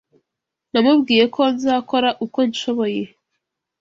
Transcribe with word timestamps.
Namubwiye 0.71 1.23
ko 1.35 1.41
nzakora 1.53 2.09
uko 2.25 2.39
nshoboye. 2.49 3.03